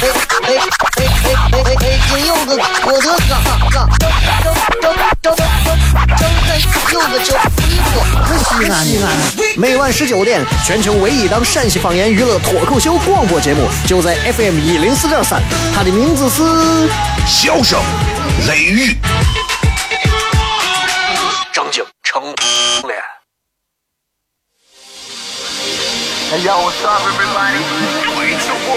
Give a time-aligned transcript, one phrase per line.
[0.00, 0.12] 哎哎
[0.46, 0.54] 哎
[0.94, 1.98] 哎哎哎！
[2.08, 3.34] 今有个我的哥，
[3.68, 4.30] 哥，张张
[4.80, 5.38] 张张张张
[6.92, 7.58] 有个叫西
[7.92, 7.98] 哥，
[8.38, 9.04] 西安西安。
[9.56, 15.42] 每晚十九点，全球唯一档陕西方言娱乐脱口秀广播节目，就在 FM 一零四点三。
[15.74, 16.42] 它的名字是
[17.26, 17.80] 《笑声
[18.46, 18.92] 雷雨》，
[21.52, 22.22] 张景成
[22.86, 23.02] 脸。
[26.30, 28.07] Hey yo, what's up, everybody?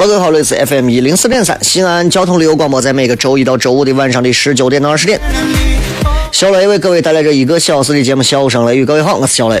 [0.00, 5.20] Hello，，各位好，这里是 FM 一零四点三西安交通旅游广播，在每个周一到周五的晚上的十九点到二十点，
[6.30, 8.84] 小雷为各位带来这一个小时的节目《笑声雷雨》。
[8.86, 9.60] 各位好，我是小雷。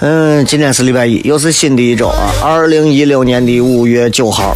[0.00, 4.54] 嗯，今天是礼拜一，又是新的一周啊，二零一六年的五月九号。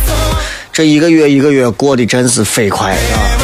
[0.71, 3.40] 这一个月一个月过得真是飞快啊！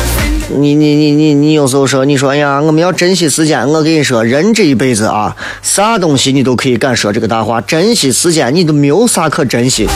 [0.58, 3.68] 你你你你你有时候说，你说哎呀，我们要珍惜时间。
[3.68, 9.86] 我跟你说，人这一辈子啊，啥东西你都可以敢说这个大话，珍惜时间你都没有啥可珍惜。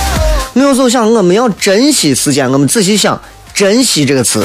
[0.53, 3.19] 我有时候想，我们要珍惜时间，我们仔细想，
[3.54, 4.44] 珍惜这个词。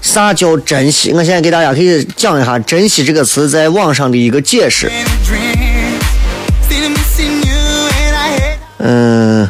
[0.00, 1.12] 啥叫珍惜？
[1.12, 4.90] 我现在给大家可以讲一下“珍惜”这个词在网上的一个解释。
[8.78, 9.46] 嗯，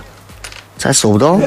[0.76, 1.38] 咱搜不到。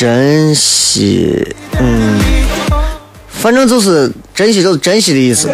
[0.00, 2.18] 珍惜，嗯，
[3.28, 5.46] 反正就是珍惜，就是珍惜的意思，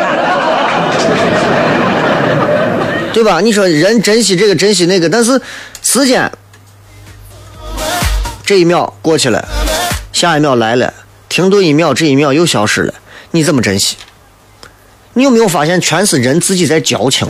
[3.13, 3.41] 对吧？
[3.41, 5.43] 你说人珍惜这个，珍惜那个，但是
[5.83, 6.31] 时间
[8.45, 9.49] 这一秒过去了，
[10.13, 10.95] 下一秒来了，
[11.29, 12.95] 停顿一秒，这一秒又消失了，
[13.33, 13.97] 你怎么珍惜？
[15.15, 17.27] 你有没有发现，全是人自己在矫情？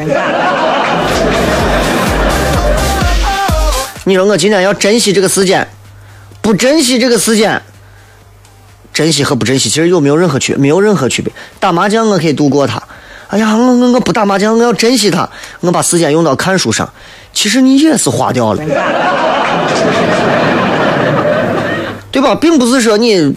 [4.05, 5.67] 你说我今天要珍惜这个时间，
[6.47, 7.61] 不珍惜这个时间，
[8.93, 10.55] 珍惜和不珍惜其实有没有任何区？
[10.55, 11.33] 没有任何区别。
[11.59, 12.81] 打麻将我可以度过它，
[13.27, 16.89] 哎呀，我我我不打麻将，我要珍惜它，我把时间用到看书上，
[17.33, 18.63] 其实你也是花掉了，
[22.13, 22.33] 对吧？
[22.37, 23.37] 并不是说你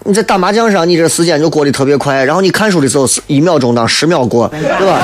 [0.00, 5.00] 你在打麻将上，你这时间就过得特别快，然后你看书的时候是一秒钟当十秒过，对吧？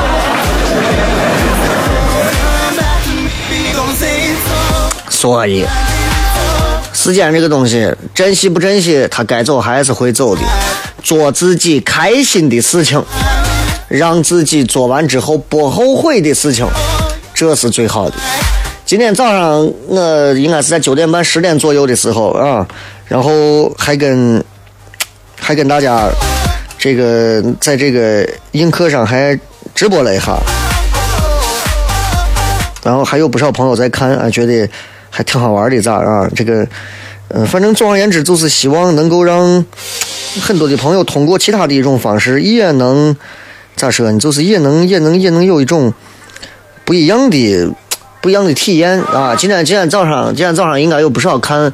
[5.08, 5.64] 所以，
[7.02, 10.42] 时间这个东西，珍惜不珍惜，它该走还是会走的。
[11.02, 13.02] 做自己开心的事情，
[13.88, 16.68] 让自己做完之后不后悔的事情，
[17.32, 18.16] 这是最好的。
[18.84, 22.68] 今天早上我应该是在九点半、十点左右的时候啊，
[23.06, 24.44] 然后还跟
[25.40, 26.06] 还跟大家
[26.76, 29.40] 这个在这个映客上还
[29.74, 30.38] 直播了一下。
[32.82, 34.68] 然后还有不少朋友在看啊，觉得
[35.10, 36.28] 还挺好玩的，咋啊？
[36.34, 36.66] 这个，
[37.28, 39.64] 嗯、反正总而言之，就是希望能够让
[40.40, 43.16] 很多的朋友通过其他的一种方式，也能
[43.76, 44.18] 咋说呢？
[44.18, 45.92] 就是也能也能也能有一种
[46.84, 47.72] 不一样的
[48.20, 49.34] 不一样的体验啊！
[49.34, 51.72] 今天今天早上今天早上应该有不少看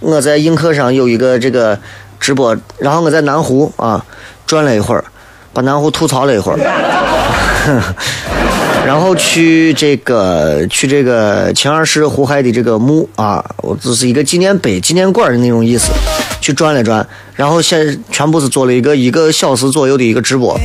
[0.00, 1.78] 我在映客上有一个这个
[2.18, 4.04] 直播，然后我在南湖啊
[4.46, 5.04] 转了一会儿，
[5.52, 6.58] 把南湖吐槽了一会儿。
[8.84, 15.92] 然后去这个去这个秦二世胡亥的这个墓啊，我这是一个纪念碑、纪念馆的那种意思，
[16.40, 20.58] 去转了转，然后现全部是做了一个一个小时左右的一个直播，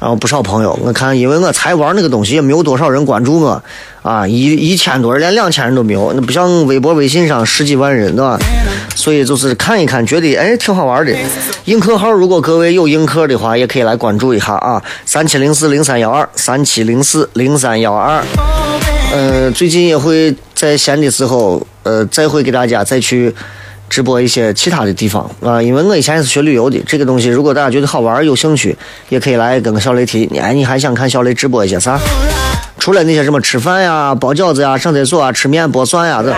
[0.00, 3.62] 然后不少朋友，我看因为我才玩那个东西，也没有多少人关注我，
[4.02, 8.38] 啊，一一千多人，连两千人都没有，那不像微博、微信上十几万人，对吧？
[8.98, 11.14] 所以就是看一看，觉得哎挺好玩的。
[11.66, 18.20] 映客号如果各位有映客的话，也可以来关注一下啊，三七零四零三幺二，三七零四零三幺二。
[19.12, 23.32] 呃，最近也会在闲的时候，呃，再会给大家再去
[23.88, 25.62] 直播一些其他的地方啊。
[25.62, 28.76] 因为我以前也是学旅游的，这个东西如果大家觉得好玩有兴趣，
[29.10, 30.28] 也可以来跟个小雷提。
[30.42, 31.96] 哎，你还想看小雷直播一些啥？
[32.80, 36.34] 除了那些什么吃饭呀、包饺子呀、上厕所啊、吃面剥蒜呀，这。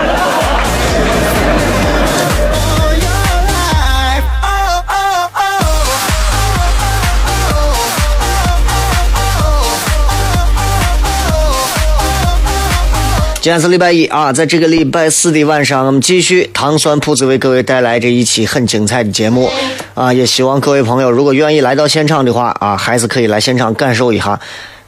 [13.42, 19.50] 今天是礼拜一啊，在这个礼拜四的晚上，我们继续糖酸铺子为各位带来这一期很精彩的节目
[19.94, 20.12] 啊！
[20.12, 24.38] 也希望各位朋友如果愿意来到现场的话啊，还是可以来现场感受一下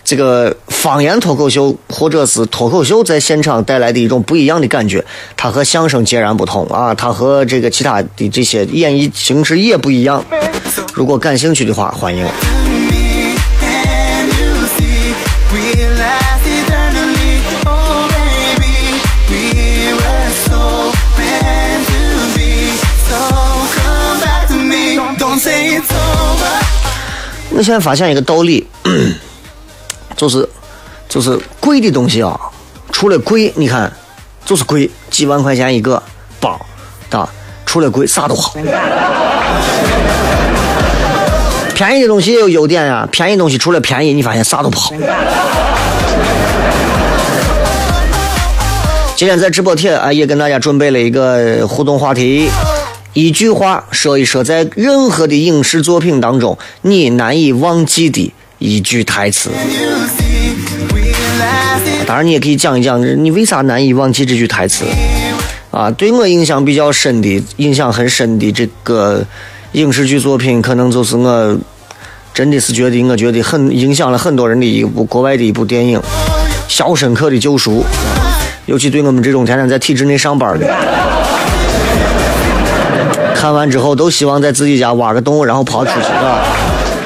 [0.05, 5.03] 这个方言脱口秀或者是脱口秀在现场带来的一种不一样的感觉。
[5.35, 10.23] 它和相声截然不同啊，它和这个其他的这些演绎形式也不一样。
[10.93, 12.27] 如果感兴趣的话，欢迎。
[27.55, 28.67] 我现在发现一个道理，
[30.17, 30.49] 就是
[31.09, 32.39] 就是贵的东西啊，
[32.91, 33.93] 除了贵，你看
[34.45, 36.03] 就是贵，几万块钱一个
[36.41, 36.59] 包，
[37.11, 37.29] 啊，
[37.67, 38.55] 除了贵啥都好。
[41.75, 44.93] 便宜的东西也有优点呀，便宜东西除了便宜，你发现啥都不好。
[49.15, 52.51] 今天在直播帖啊，也跟大家准备了一个互动话题，
[53.15, 59.51] 一句话说一说在任何的影视作品当中你难以忘记的一句台词。
[62.07, 64.85] 当然，你也可以讲一讲你为啥难以忘记这句台词
[65.71, 65.91] 啊？
[65.91, 69.25] 对我印象比较深的、印象很深的这个
[69.73, 71.59] 影视剧作品，可能就是我
[72.35, 75.99] 真的是觉得，我觉得很影响了很多人的一部国外的一部电影
[76.69, 77.81] 《肖申克的救赎》，
[78.67, 80.67] 尤其对我们这种天天在体制内上班的。
[83.43, 86.45] 看完之后都希望在自己家挖个洞，然后跑出去，是吧？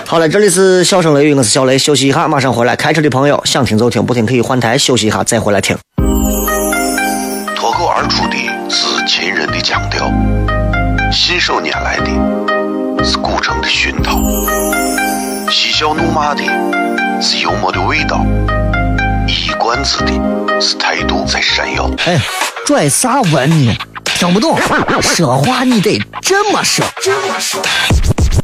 [0.05, 2.77] 好了，这里是笑声雷雨，我是小雷，休息一下，马上回来。
[2.77, 5.75] 开车的朋友想听就听，不听可以换台休息一下再回来听。
[7.57, 8.37] 脱口而出的
[8.69, 10.13] 是秦人的腔调，
[11.11, 14.21] 信手拈来的是古城的熏陶，
[15.51, 16.43] 嬉笑怒骂的
[17.19, 18.21] 是幽默的味道，
[19.27, 20.13] 一冠子的
[20.61, 21.91] 是态度在闪耀。
[22.05, 22.21] 哎，
[22.67, 23.75] 拽啥文呢？
[24.17, 24.59] 听不懂，
[25.03, 26.83] 说话你得这么说。
[27.03, 27.61] 这么说。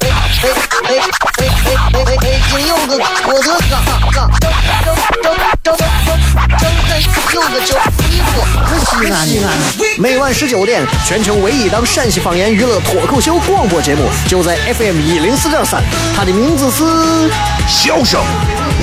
[0.02, 2.16] 哎哎哎哎哎哎！
[2.20, 3.80] 北京有个我的嘎
[4.12, 4.50] 嘎，张
[4.82, 4.84] 张
[5.22, 6.92] 张张张张
[7.32, 7.74] 有个叫
[8.10, 9.48] 衣服，可西安的。
[9.96, 15.82] 每晚十九点，全球唯一档陕西方言娱乐脱口秀广播节目，就在 FM 一零四点三，
[16.14, 17.30] 它的名字是。
[17.66, 18.20] 笑声、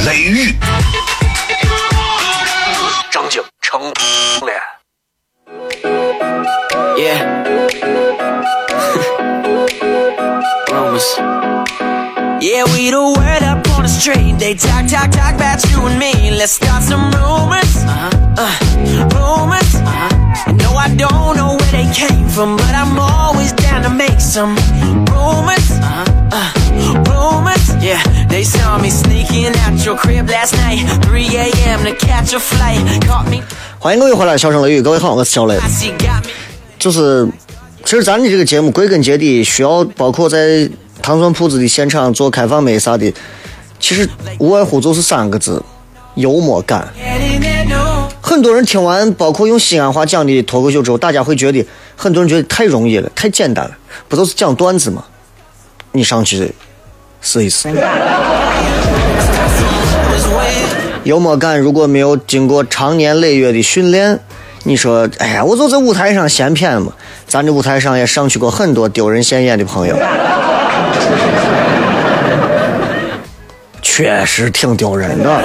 [0.07, 0.56] 雷雨，
[3.12, 4.19] 张景成脸。
[6.99, 7.19] Yeah.
[10.71, 11.06] Rumors.
[12.41, 14.38] Yeah, we the word up on the street.
[14.38, 16.31] They talk, talk, talk about you and me.
[16.37, 17.73] Let's start some rumors.
[17.87, 18.11] Uh-huh.
[18.37, 18.55] Uh,
[19.15, 19.75] rumors.
[19.75, 20.53] Uh-huh.
[20.62, 24.56] No, I don't know where they came from, but I'm always down to make some
[25.09, 25.71] rumors.
[25.71, 26.05] Uh-huh.
[26.32, 26.50] Uh,
[27.09, 27.65] rumors.
[27.82, 30.85] Yeah, they saw me sneaking out your crib last night.
[31.05, 31.85] 3 a.m.
[31.85, 32.82] to catch a flight.
[33.06, 33.43] Caught me.
[33.79, 35.59] 欢迎各位回来，笑声雷雨，各位好，我是小雷。
[36.79, 37.27] 就是，
[37.83, 40.67] 其实咱的这个节目归根结底需要包括在
[41.01, 43.13] 糖蒜铺子的现场做开放麦啥的，
[43.79, 44.09] 其实
[44.39, 45.62] 无外乎就是三个字：
[46.15, 46.88] 幽默感。
[48.21, 51.65] 很多人听完，包括用西安话讲的脱口秀之后，大家会觉得
[51.98, 53.71] 很多人觉得太容易了，太简单了，
[54.07, 55.03] 不都是讲段子吗？
[55.91, 56.53] 你上去
[57.21, 57.67] 试一试。
[61.03, 64.19] 幽默感如果没有经过长年累月的训练，
[64.63, 66.92] 你说，哎呀，我就在舞台上闲谝嘛。
[67.28, 69.96] 咱这舞台上也上去过很多丢人现眼的朋友，
[73.82, 75.42] 确实挺丢人的。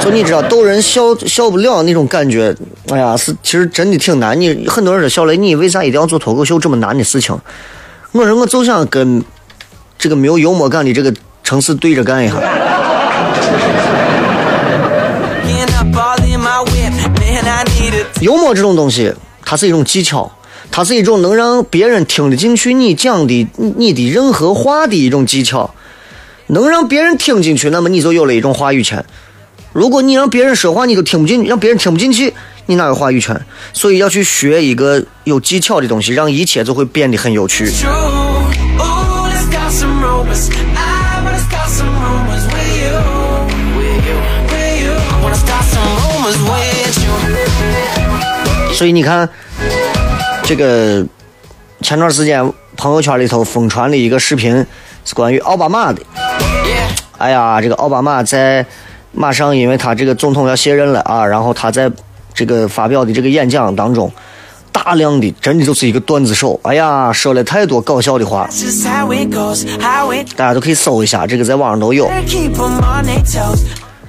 [0.00, 2.54] 就你知道逗人笑笑不了那种感觉，
[2.90, 4.40] 哎呀，是其实真的挺难。
[4.40, 7.36] 你很多人说小雷，你为啥一定要做脱口秀这么难的事情？
[8.12, 9.24] 我说我就想跟
[9.98, 12.34] 这个没有幽默感的这个城市对着干一下。
[18.20, 19.12] 幽默这种东西，
[19.44, 20.32] 它是一种技巧，
[20.70, 23.46] 它是一种能让别人听得进去你讲的
[23.76, 25.74] 你的任何话的一种技巧，
[26.46, 29.04] 能让别人听进去，那么你就有了一种话语权。
[29.72, 32.32] 如果你让别人说话你都听不进，让别人听不进去，
[32.64, 33.38] 你哪有话语权？
[33.74, 37.70] 所以要去学一个有技巧的东西，让一切就会变得很有趣。
[48.76, 49.26] 所以你看，
[50.42, 51.02] 这个
[51.80, 54.54] 前段时间朋友圈里头疯传的一个视频
[55.02, 56.02] 是关于奥巴马的。
[57.16, 58.66] 哎呀，这个奥巴马在
[59.12, 61.90] 马上，因为他这个总统要卸任了啊，然后他在
[62.34, 64.12] 这个发表的这个演讲当中，
[64.70, 68.46] 大量的真的就是一个段子手，哎呀，说了太多搞笑的话
[70.36, 72.10] 大家都可以搜一下，这个在网上都有。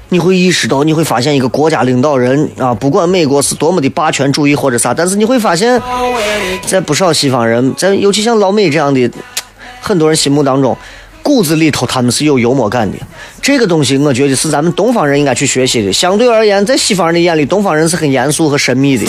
[0.09, 5.81] 你会意识到，你会发现一个国家领导人啊，不管美国是多么的霸权主义或者啥，但是你会发现，
[6.65, 9.11] 在不少西方人，在尤其像老美这样的
[9.81, 10.77] 很多人心目当中，
[11.21, 12.97] 骨子里头他们是有幽默感的。
[13.41, 15.91] 这个东西，我觉得是咱们东方人应该去学习的。
[15.91, 19.05] 相对而言，在西方人的眼里，东方人是很严肃和神秘的，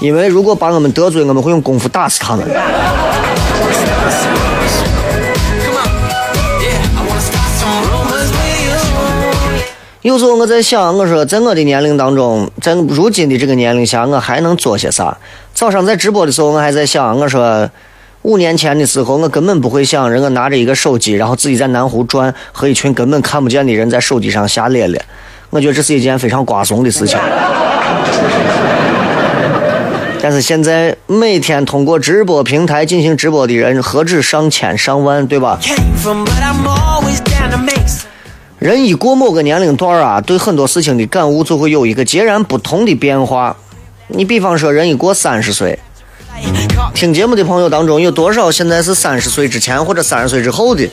[0.00, 2.46] 因为如果把我们得罪，我们会用功夫打死他们。
[10.02, 15.14] 有时候我在想，我说在我的年龄当中，在如今的这个年龄下，我还能做些啥？
[15.52, 17.68] 早上在直播的时候，我还在想，我说
[18.22, 25.04] 五年前的时候，我根本不会想，人我拿着一个手机，然后自己在南湖转，和一群根本看不见的人在手机上瞎咧咧。
[25.50, 27.18] 我觉得这是一件非常瓜怂的事情。
[30.22, 35.58] 但是现在每天通过直播平台进行直播的人何止上千上万，对吧？
[38.60, 43.56] 人一过某个年龄段儿啊，对很多事情的感悟就会有一个截然不同的变化。
[44.08, 45.78] 你比方说，人一过三十岁，
[46.92, 50.86] 听节目的朋友当中有多少现在是三十岁之前或者三十岁之后的？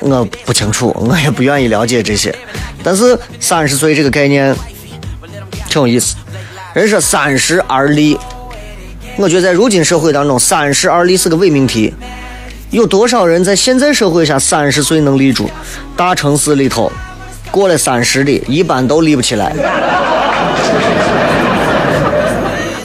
[0.00, 2.34] 我不清楚，我也不愿意了解这些。
[2.82, 4.54] 但是三十岁这个概念
[5.70, 6.16] 挺有意思。
[6.74, 8.18] 人说三十而立，
[9.16, 11.94] 我觉得在如今社会当中，三十而立是个伪命题。
[12.70, 15.50] 有多少人在现在社会下三十岁能立住？
[15.96, 16.90] 大城市里头，
[17.50, 19.52] 过了三十的，一般都立不起来。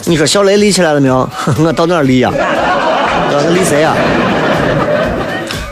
[0.04, 1.28] 你说小雷立起来了没有？
[1.64, 2.32] 我到哪儿立呀？
[2.34, 3.94] 我立谁呀？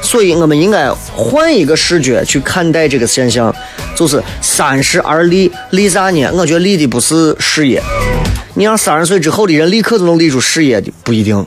[0.00, 3.52] 所以我们应该换一个视觉去看待这个现象，
[3.96, 6.30] 就是三十而立，立啥呢？
[6.32, 7.82] 我觉得立的不是事业，
[8.54, 11.44] 你让三十岁之后的人立刻就能立住事业的，不一定。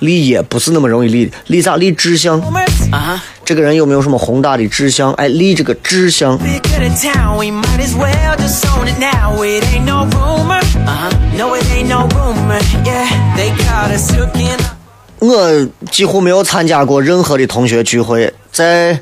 [0.00, 1.76] 立业不是那么容易立的，立啥？
[1.76, 2.40] 立志向。
[2.42, 3.18] Uh.
[3.44, 5.12] 这个人有没有什么宏大的志向？
[5.14, 9.42] 哎，立这个志向，Be good in town, we might as well just own it now.
[9.42, 10.60] It ain't no rumor.
[10.86, 11.10] Uh.
[11.36, 12.60] No, it ain't no rumor.
[12.84, 14.76] Yeah, they caught us hooking up.
[15.18, 19.00] 我几乎没有参加过任何的同学聚会，在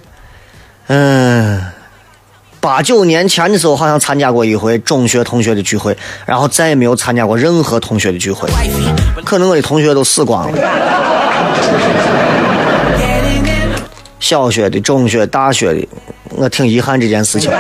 [0.88, 1.60] 嗯
[2.60, 5.96] 八九年前的时候，好像参加过一回中学同学的聚会，
[6.26, 8.48] 然后再也没有参加过任何同学的聚会。
[9.24, 10.58] 可能我的同学都死光了，
[14.18, 15.86] 小学的、中学、大学的，
[16.30, 17.50] 我挺遗憾这件事情。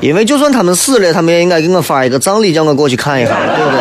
[0.00, 3.80] 因为就算他们死了，他们也应该给我发一个葬礼，叫我过去看一下，对不对？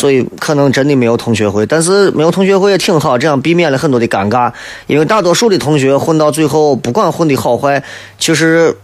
[0.00, 4.50] 所以可能真的没有同学会，但是没有同学会也挺好，这样避免了很多的尴尬。
[4.86, 7.84] 因为大多数的同学混到最后，不管混的好坏，
[8.18, 8.74] 其实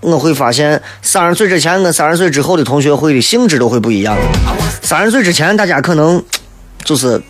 [0.00, 4.14] 我会发现，三十岁之前跟三十岁之后的同学会的性质都会不一样。
[4.82, 6.22] 三十岁之前，大家可能
[6.84, 7.22] 就是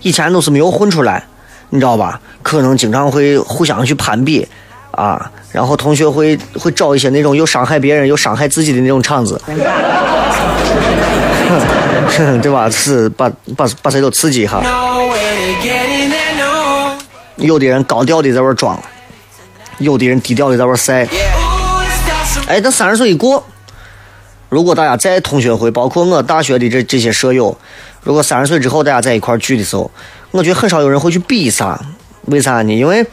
[0.00, 1.22] 以前都是没有混出来，
[1.68, 2.18] 你知道吧？
[2.42, 4.48] 可能经常会互相去攀比
[4.92, 9.38] 啊，然后同学会会找一些那种又伤害别人又伤害自己的那种场子，
[12.42, 12.68] 对吧？
[12.70, 14.60] 是把把把谁都刺激一下。
[17.36, 18.78] 有的人高调的在那儿装，
[19.78, 21.04] 有的人低调的在那儿晒。
[21.04, 21.08] Yeah.
[21.08, 23.44] Ooh, it's got some 哎，等三十岁一过，
[24.48, 27.56] 如果大家在同学会，包括我大学的这这些舍友，
[28.02, 29.90] 如果三十岁之后大家在一块聚的时候，
[30.30, 31.78] 我觉得很少有人会去比啥，
[32.24, 32.72] 为啥呢？
[32.72, 33.06] 因为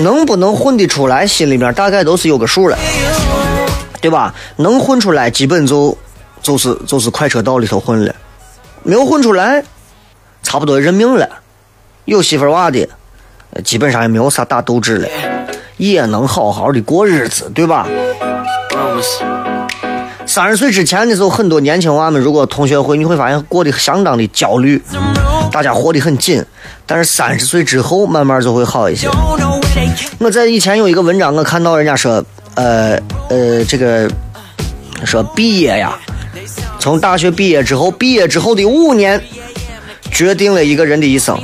[0.00, 2.78] 能不能混得出来，心里面大概都是有个数了，
[4.00, 4.34] 对吧？
[4.56, 5.96] 能混出来，基本就
[6.42, 8.12] 就是就是快车道里头混了；
[8.82, 9.62] 没有混出来，
[10.42, 11.28] 差不多认命了。
[12.04, 12.88] 有媳妇儿娃的，
[13.50, 15.08] 呃基本上也没有啥大斗志了，
[15.76, 17.86] 也能好好的过日子，对吧.
[20.26, 24.80] 三十岁之前的时候，很多年轻娃们如果同学会，你会发现过得相当的焦虑，
[25.50, 26.44] 大家活得很紧。
[26.84, 29.08] 但是三十岁之后，慢慢就会好一些。
[30.18, 32.22] 我在以前有一个文章，我看到人家说，
[32.54, 34.10] 呃呃，这个
[35.04, 35.98] 说毕业呀，
[36.78, 39.20] 从大学毕业之后，毕业之后的五年，
[40.10, 41.38] 决定了一个人的一生。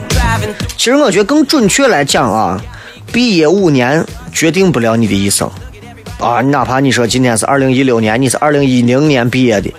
[0.77, 2.61] 其实我觉得更准确来讲啊，
[3.13, 5.51] 毕业五年决定不了你的一生
[6.19, 6.41] 啊。
[6.41, 9.73] 哪怕你说今天是二零一六年，你是二零一零年毕业的，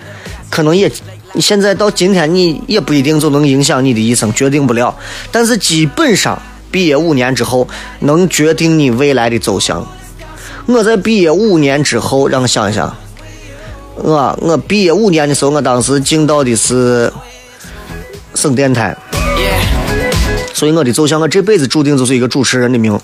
[0.50, 0.90] 可能也
[1.32, 4.94] 你现在到今天你也不一定就能影响你的一生，决定不了。
[5.30, 6.40] 但是基本上
[6.70, 7.68] 毕业五年之后，
[8.00, 9.86] 能决定你未来的走向。
[10.66, 12.96] 我在毕业五年之后，让我想一想，
[13.96, 17.12] 我我毕业五年的时候，我当时进到的是
[18.34, 18.96] 省电台，
[20.52, 22.98] 所以我的走向，我这辈子注定就是一个主持人的命，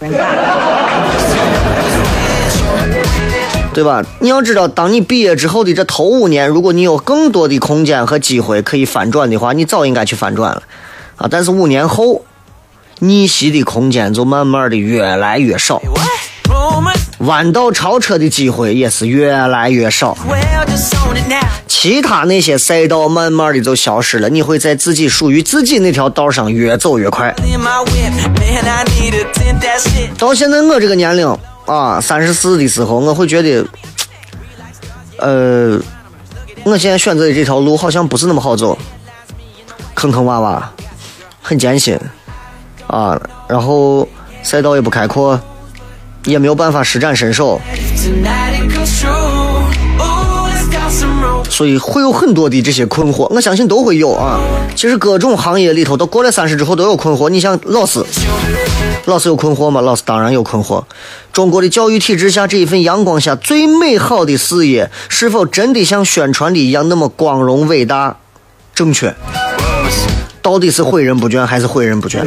[3.74, 4.04] 对吧？
[4.20, 10.62] 你要知道，当你毕业之后的这头五年，如果你有更多的空间和机会可以翻转的话，你早应该去翻转了
[11.16, 11.26] 啊！
[11.30, 12.22] 但是五年后，
[12.98, 15.80] 逆袭的空间就慢慢的越来越少，
[17.18, 20.16] 弯道超车的机会也是越来越少。
[21.66, 27.34] 其他那些赛道慢慢的就消失了，你会在自己属于自己那条道上越走越快。
[30.16, 33.64] 到现在我这个年龄啊，三十四的时候，我会觉得，
[35.18, 35.80] 呃，
[36.64, 38.78] 我现在选择的这条路好像不是那么好走，
[39.94, 40.62] 坑坑洼洼，
[41.40, 41.98] 很艰辛
[42.86, 44.06] 啊，然后
[44.42, 45.40] 赛道也不开阔，
[46.24, 47.60] 也没有办法施展身手，
[51.50, 54.38] 所以会有很多的这些困惑，我相信都会有啊。
[54.74, 57.28] 其实各种行业里头，都过了三十之后都有困惑。
[57.28, 58.04] 你像老师，
[59.06, 59.80] 老师有困惑吗？
[59.80, 60.84] 老师当然有困惑。
[61.32, 68.16] 中国的教育体制下，这一份阳光下最美好的事业，是否真的像宣传的一样那么光荣、伟大、
[68.74, 69.14] 正确？
[70.40, 72.24] 到底是诲人不倦还是诲人不倦？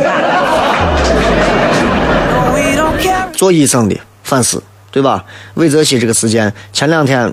[3.36, 4.62] 做医生的反思，
[4.92, 5.24] 对吧？
[5.56, 7.32] 魏则西这个事件，前两天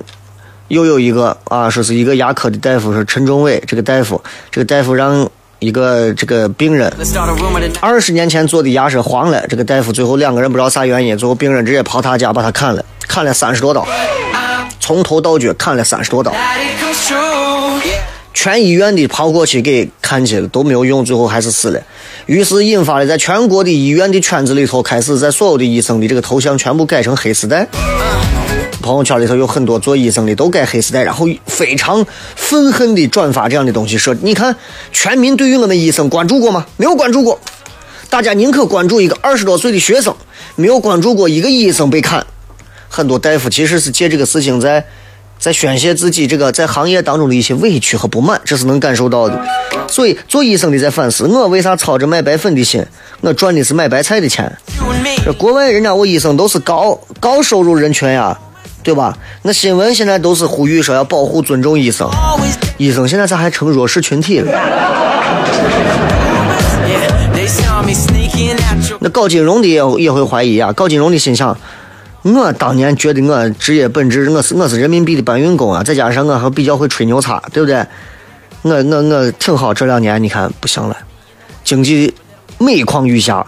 [0.69, 5.29] 又有一个啊，说是一个牙科的大夫，是陈忠伟这个大夫，这个大夫让
[5.61, 6.93] 一个这个病人.
[7.81, 13.87] 二十年前做的牙齿黄了，这个大夫最后两个人不知道啥原因，最后病人直接跑他家把他砍了，砍了三十多刀，
[14.81, 16.33] 从头到脚砍了三十多刀，
[18.35, 21.81] 全医院的跑过去给看去了都没有用，最后还是死了。
[22.27, 27.67] 于是引发了在全国的医院的圈子里头，开始在所有的医生的这个头像全部改成黑丝带。
[28.81, 32.05] 朋友圈里头有很多做医生的都改黑丝带，然后非常
[32.35, 34.57] 愤恨的转发这样的东西，说你看
[34.91, 36.67] 全民对于我们医生关注过吗？
[36.77, 37.39] 没有关注过。
[38.11, 40.15] 大家宁可关注一个二十多岁的学生，
[40.57, 42.27] 没有关注过一个医生被砍。
[42.89, 44.85] 很多大夫其实是借这个事情在
[45.43, 49.45] 在宣泄自己这个在行业当中的一些委屈和不满，这是能感受到的。
[49.89, 52.87] 所以做医生的在反思，我为啥操着卖白粉的心，
[53.23, 54.57] 我赚的是卖白菜的钱。
[55.25, 58.39] 这国外人家我医生都是高高收入人群呀，
[58.85, 59.19] 对吧？
[59.43, 62.09] 那新闻现在都是呼吁说要保护尊重医生，
[62.77, 64.53] 医生现在咋还成弱势群体了.
[69.01, 71.59] 那搞金融的也也会怀疑啊，搞金融的心想，
[72.23, 77.85] 我当年觉得我职业本质我是我是人民币的搬运工啊，再加上我还比较会吹牛叉，对不对？
[78.63, 80.97] 我我我挺好，这两年你看不行了，
[81.65, 82.15] 经济
[82.59, 83.45] 每况愈下，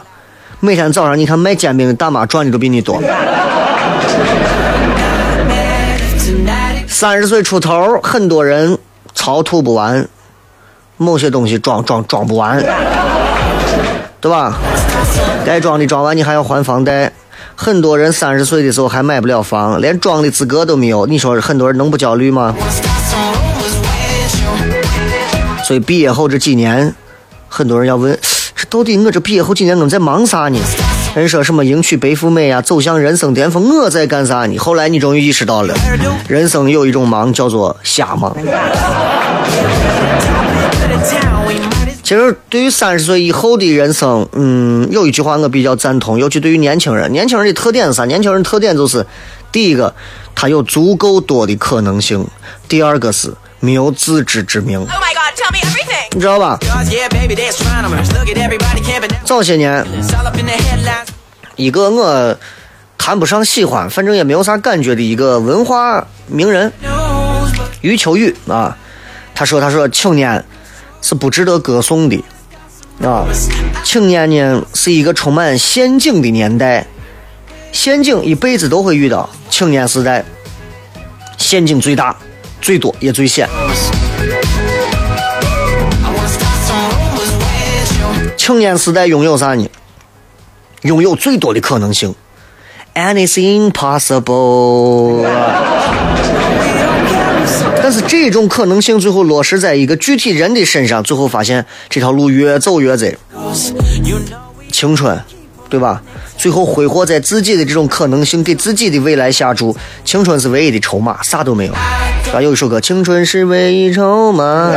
[0.58, 3.00] 每天早上你看卖煎饼的大妈赚的都比你多。
[6.88, 8.76] 三十岁出头，很多人
[9.14, 10.08] 槽吐不完，
[10.96, 12.60] 某些东西装装装不完，
[14.20, 14.58] 对吧？
[15.46, 17.12] 该装的装完，你还要还房贷。
[17.56, 21.06] 很多人三十岁的时候还买不了房，连装的资格都没有。
[21.06, 22.54] 你说很多人能不焦虑吗？
[25.64, 26.94] 所以毕业后这几年，
[27.48, 28.18] 很多人要问：
[28.54, 30.58] 这到底我这毕业后几年我在忙啥呢？
[31.14, 34.58] 人说什么迎娶白富美呀，走向人生巅峰，我在干啥呢？
[34.58, 35.74] 后来你终于意识到了，
[36.28, 38.36] 人生有一种忙叫做瞎忙。
[42.04, 48.04] 其实对于三十岁以后的人生，嗯，有一句话我比较赞同，尤其对于年轻人，年轻人的特点是啥？
[48.04, 49.04] 年轻人特点就是，
[49.50, 49.94] 第一个，
[50.34, 52.22] 他有足够多的可能性；
[52.68, 54.78] 第二个是没有自知之明。
[54.78, 55.24] Oh my God.
[56.12, 56.58] 你知道吧？
[59.24, 59.84] 早些年，
[61.56, 62.36] 一个我
[62.98, 66.70] 谈不上喜欢，反正也没有啥感觉的一个文化名人
[67.80, 68.76] 余秋雨啊，
[69.34, 70.44] 他说：“他说。”青年
[71.04, 72.24] 是不值得歌颂的
[73.02, 73.26] 啊，
[73.84, 76.86] 青年呢是一个充满陷阱的年代，
[77.72, 80.24] 陷阱一辈子都会遇到，青年时代
[81.36, 82.16] 陷阱最大、
[82.62, 83.46] 最多也最险。
[88.38, 89.68] 青年时代拥有啥呢？
[90.80, 92.14] 拥有最多的可能性
[92.94, 95.26] ，anything possible。
[97.85, 103.14] 但是这种可能性最后落实在一个具体人的身上，最后发现这条路越走越窄。
[104.73, 105.20] 青春，
[105.68, 106.01] 对吧？
[106.38, 109.77] 最后挥霍在自己的这种可能性，给自己的未来下注。
[110.03, 111.75] 青春是唯一的筹码，啥都没有。
[111.75, 114.73] 啊，有一首歌，青春是唯一筹码。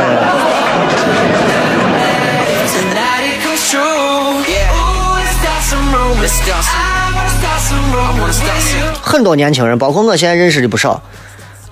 [9.00, 11.02] 很多年轻人，包括我现在认识的不少。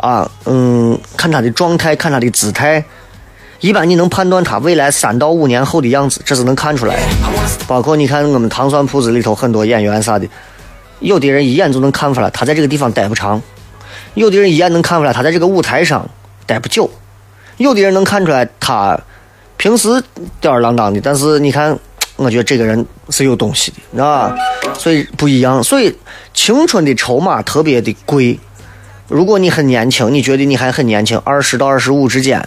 [0.06, 2.84] 啊，嗯，看他的状态，看他的姿态，
[3.58, 7.02] 一般你能判断他未来三到五年后的样子，这是能看出来的。
[7.66, 10.28] 包括你看我们糖蒜铺子里头很多演员啥的，
[11.00, 13.42] 有的人一眼就能看出来他在这个地方待不长，
[14.14, 16.08] 有的人一眼能看出来他在这个舞台上
[16.46, 16.88] 待不久，
[17.56, 18.96] 有的人能看出来他
[19.56, 19.88] 平时
[20.40, 21.76] 吊儿郎当的，但是你看，
[22.14, 24.32] 我觉得这个人是有东西的，啊，
[24.78, 25.64] 所以不一样。
[25.64, 25.92] 所以
[26.32, 28.38] 青春的筹码特别的贵。
[29.08, 32.44] 如果你很年轻，你觉得你还很年轻，二十到二十五之间，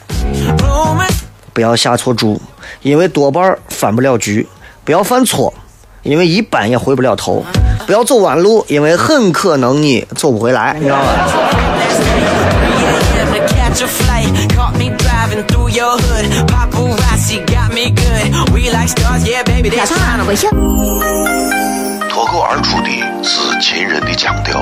[1.53, 2.41] 不要下错注，
[2.81, 4.45] 因为多半翻不了局；
[4.83, 5.53] 不要犯错，
[6.03, 7.45] 因为一般也回不了头；
[7.87, 11.05] 不要走弯路，因为很可能你走不回来，你知道吗？
[22.09, 22.89] 脱口而出的
[23.23, 24.61] 是秦人的腔调。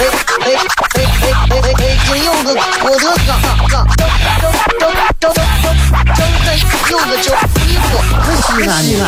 [0.00, 0.54] 哎哎哎
[0.94, 1.02] 哎
[1.50, 3.30] 哎哎，北京有个我的嘎
[3.68, 4.06] 嘎，张
[4.78, 4.86] 张
[5.18, 5.34] 张张张
[6.14, 6.48] 张在
[6.88, 7.26] 有个叫
[7.66, 7.84] 衣服。
[8.46, 9.02] 西安，西安，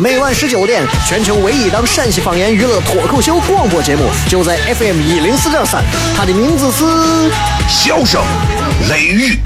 [0.00, 5.84] 每晚十九点，全球唯一档陕西方言娱乐脱口秀广播节目，就在 FM 一零四点三。
[6.16, 7.30] 它的名字是
[7.68, 8.20] 笑声、
[8.88, 9.38] 雷雨，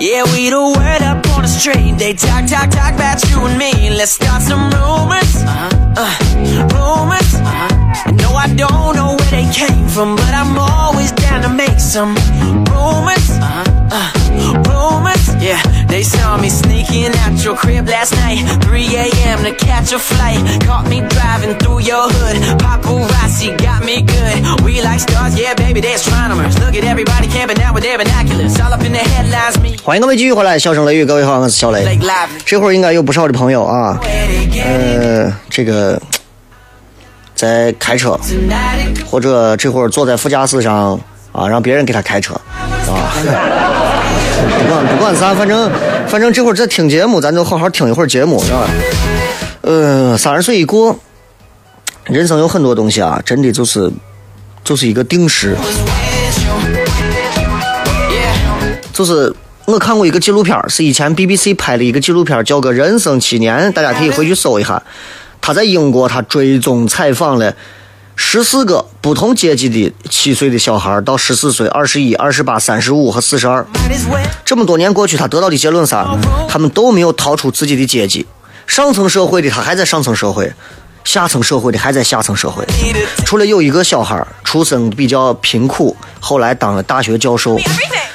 [0.00, 1.98] Yeah, we the word up on the street.
[1.98, 3.90] They talk, talk, talk about you and me.
[3.90, 5.32] Let's start some rumors.
[5.42, 5.94] Uh-huh.
[5.98, 6.14] Uh,
[6.70, 7.34] rumors.
[7.34, 8.12] Uh-huh.
[8.22, 12.14] No, I don't know where they came from, but I'm always down to make some
[12.70, 13.27] rumors.
[15.98, 18.38] They saw me sneaking out your crib last night.
[18.62, 19.42] 3 a.m.
[19.42, 20.38] to catch a flight.
[20.62, 22.36] Caught me driving through your hood.
[22.62, 24.62] Paparazzi got me good.
[24.62, 26.56] We like stars, yeah, baby, they're astronomers.
[26.60, 28.60] Look at everybody camping out with their binoculars.
[28.60, 29.76] All up in the headlines, me.
[29.82, 31.98] 欢迎各位继续回来，笑声雷雨，各位好，我是小雷。
[32.46, 33.98] 这会儿应该有不少的朋友啊
[34.64, 36.00] 呃，这个
[37.34, 38.16] 在开车.
[39.04, 41.00] 或者这会儿坐在副驾驶上
[41.32, 42.34] 啊，让别人给他开车
[42.86, 43.67] 啊。
[44.58, 45.70] 不管不管啥，反正
[46.06, 48.68] 反正这会儿在听节目，咱就好好听一会儿节目，是吧？
[49.62, 50.98] 呃，三十岁一过，
[52.04, 53.90] 人生有很多东西啊，真的就是
[54.64, 55.56] 就是一个定时。
[58.92, 59.32] 就是
[59.66, 64.82] 我看过一个纪录片，是以前 BBC 拍的一个纪录片，叫个《人生七年》，大家可以回去搜一下。
[65.40, 67.54] 他在英国，他追踪采访了
[68.20, 73.64] 十四个不同阶级的七岁的小孩儿，到十四岁、二十一、二十八、三十五和四十二。
[74.44, 76.18] 这么多年过去，他得到的结论啥？
[76.48, 78.26] 他们都没有逃出自己的阶级。
[78.66, 80.52] 上层社会的他还在上层社会，
[81.04, 82.66] 下层社会的还在下层社会。
[83.24, 87.56] 除了有一个小孩儿出生比较贫苦，后来当了大学教授。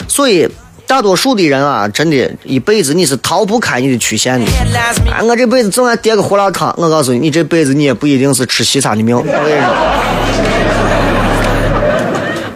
[0.10, 0.48] 所以
[0.86, 4.46] 大多数的人啊，真的一辈子你是逃不开你的曲线的。
[4.46, 5.12] Headlines, me.
[5.12, 6.74] 哎，我这辈子总爱跌个胡辣汤。
[6.78, 9.16] 我告诉你，你这辈子你也不一定是吃西餐的命。
[9.16, 9.74] 我跟你说，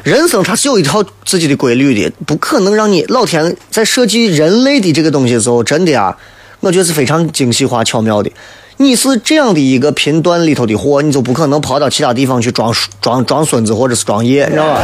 [0.04, 6.16] 人生它是有一套自己的规律的，不可能让你老天在设计人类的这个东西的时候，真的啊，
[6.60, 8.32] 我觉得是非常精细化巧妙的。
[8.78, 14.82] 你是这样的一个频段里头的货，你就不可能跑到其他地方去装装装孙子或者是装爷，你知道吧？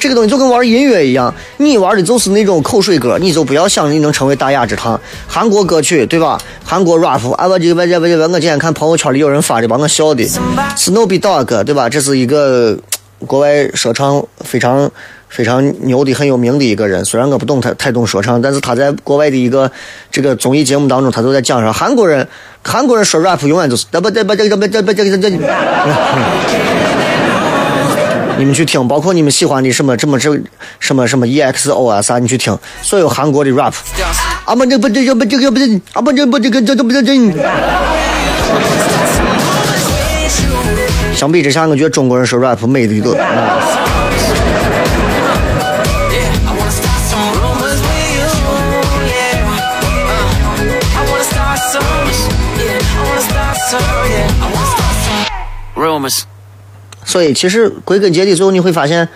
[0.00, 4.98] 这个东西就跟玩音乐一样，你玩的就是那种口水歌，你就不要想你能成为大雅之堂。
[5.28, 6.40] 韩国歌曲对吧？
[6.64, 10.24] 韩国 rap 啊，我这个我这个我这，我今天看朋友圈里有人发的，把我笑的。
[10.76, 11.88] Snoopy Dog 对吧？
[11.90, 12.76] 这是一个
[13.26, 14.90] 国外说唱非常
[15.28, 17.04] 非常牛的、很有名的一个人。
[17.04, 19.70] 虽然我不懂太太懂说唱，但是他在国外的一个
[20.10, 22.26] 这个综艺节目当中，他都在讲说韩国人
[22.62, 25.36] 韩国人说 rap 永远就是这不这不这个不这不这个这个。
[28.40, 30.34] 你们去听，包括你们喜欢的什么什么这
[30.78, 33.74] 什么什么 EXO 啊啥，你去听所有韩国的 rap。
[34.46, 37.12] 啊不这不这不这个不这啊不这不这个这这不这这。
[41.14, 43.14] 相比之下，我觉得中国人说 rap 美的多。
[55.76, 56.22] rumors
[57.10, 59.08] 所以其实归根结底，最后你会发现，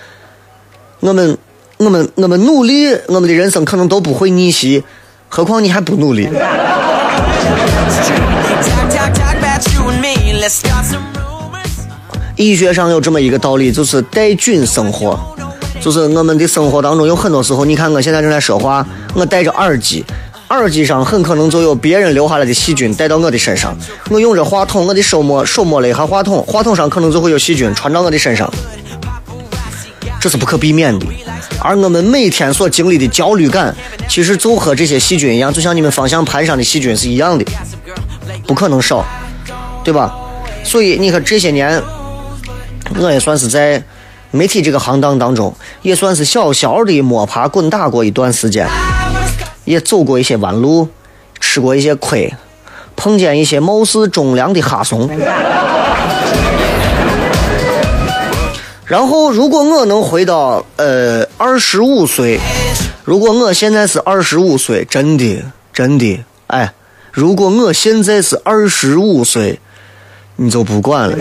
[0.98, 1.38] 我们
[1.76, 4.83] 我们我们努力，我们的人生可能都不会逆袭，
[5.28, 6.28] 何况你还不努力。
[12.35, 15.16] 医学上有这么一个道理，就是带菌生活，
[15.80, 20.04] 就是我们的生活当中有很多时候，你看我现在正在说话，我戴着耳机。
[20.48, 23.76] 耳机上很可能就有别人留下来的细菌带到我的身上，
[24.11, 28.48] 我用着话筒，我的手摸手摸了一下话筒，话筒上可能就会有细菌传到我的身上，
[30.20, 31.07] 这是不可避免的。
[31.61, 33.74] 而我们每天所经历的焦虑感，
[34.09, 37.44] 其实就和这些细菌一样，就像你们方向盘上的细菌是一样的，
[38.46, 39.04] 不可能少，
[39.83, 40.14] 对吧？
[40.62, 41.83] 所以你看这些年，
[42.96, 43.83] 我也算是在
[44.30, 48.68] 媒体这个行当当中，也算是小小的摸爬滚打过一段时间。
[49.64, 50.88] 也走过一些弯路，
[51.40, 52.33] 吃过一些亏，
[52.96, 55.09] 碰见一些貌似忠良的哈怂。
[58.87, 62.38] 然后，如果我能回到呃二十五岁，
[63.05, 66.72] 如果我现在是二十五岁，真的真的，哎，
[67.11, 69.59] 如果我现在是二十五岁，
[70.37, 71.16] 你就不管了。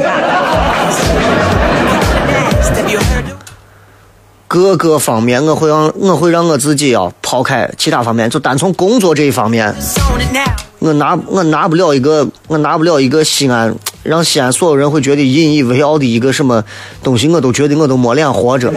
[4.47, 9.73] 各个方面，我会让我会让我自己要抛开其他方面，就单从工作这一方面，
[10.79, 16.63] 我拿我拿不了一个，我拿不了一个西安，让西安所有人会觉得引以为傲的一个什么
[17.01, 18.71] 东西，我都觉得我都没脸活着。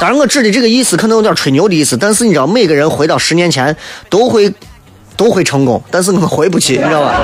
[0.00, 3.76] 当然，我指的这个意思可能有点吹牛的意思，但是你知道，每个人回到十年前
[4.08, 4.52] 都会
[5.16, 7.20] 都会成功，但是我回不去，你知道吧？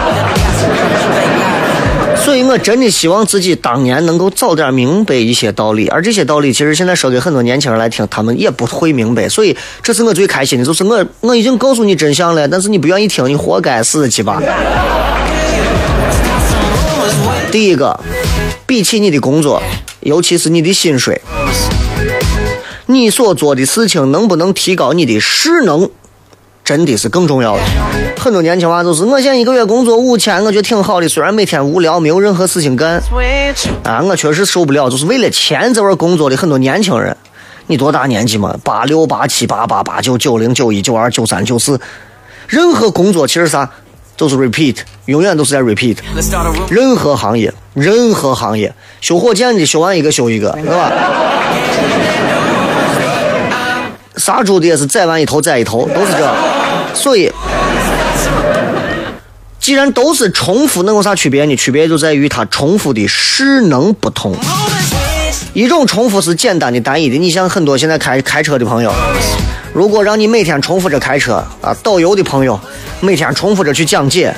[2.27, 9.29] 所以我真的希望自己当年能够早点明白一些道理，而这些道理其实现在说给很多年轻人来听，他们也不会明白。
[9.29, 14.43] 所以这是我最开心的，就是我我已经告诉你真相了，但是你不愿意听，你活该死鸡巴。
[17.53, 17.97] 第一个，
[18.67, 19.62] 比起你的工作，
[20.01, 21.23] 尤其是你的薪水，
[22.87, 25.89] 你所做的事情能不能提高你的势能？
[26.67, 27.63] 真的是更重要的。
[28.19, 31.09] 很多年轻娃就是，我现在一个月工作五千，我觉得挺好的。
[31.09, 33.01] 虽然每天无聊，没有任何事情干，
[33.85, 37.17] 啊，我确实受不了，就是为了钱在玩工作的很多年轻人。
[37.69, 38.57] 你多大年纪嘛？
[38.65, 41.81] 八六、八七、八八、八九、九零、九一、九二、九三、九四，
[42.49, 43.71] 任何工作其实啥，
[44.17, 45.99] 都是 repeat，永远都是在 repeat。
[46.69, 50.91] 任何行业，任何行业，修火箭的修完一个修一个，对吧？
[54.17, 56.56] 杀猪的也是宰完一头宰一头，都是这。
[56.97, 57.31] 所以，
[59.61, 61.55] 既然都是重复，能有啥区别呢？
[61.55, 64.35] 区别就在于它重复的势能不同。
[65.53, 67.17] 一种重复是简单的、单一的。
[67.17, 68.93] 你像很多现在开开车的朋友，
[69.73, 72.59] 如果让你每天重复着开车啊，导游的朋友
[73.01, 74.35] 每天重复着去讲解，